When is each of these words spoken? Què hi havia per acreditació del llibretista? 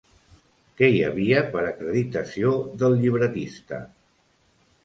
Què 0.79 0.87
hi 0.93 1.01
havia 1.09 1.43
per 1.51 1.61
acreditació 1.73 2.57
del 2.85 2.99
llibretista? 3.05 3.83